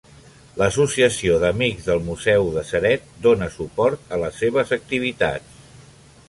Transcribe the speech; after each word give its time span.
L'associació 0.59 1.35
d'Amics 1.43 1.85
del 1.89 2.01
Museu 2.07 2.47
de 2.55 2.63
Ceret 2.71 3.05
dóna 3.27 3.51
suport 3.59 4.17
a 4.17 4.21
les 4.23 4.41
seves 4.45 4.75
activitats. 4.81 5.63